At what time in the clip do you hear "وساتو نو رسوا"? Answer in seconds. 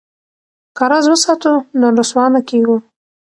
1.11-2.25